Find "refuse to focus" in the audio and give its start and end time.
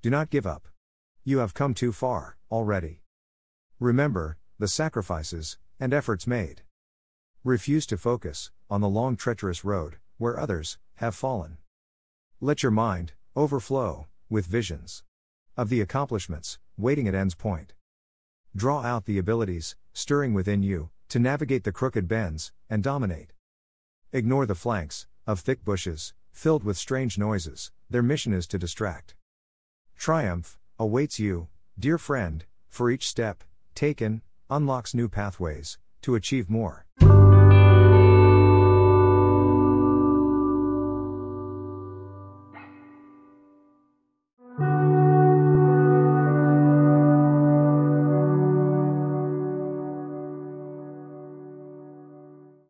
7.44-8.50